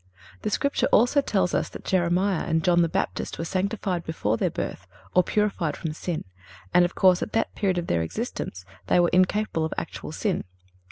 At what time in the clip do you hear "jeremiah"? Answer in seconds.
1.85-2.43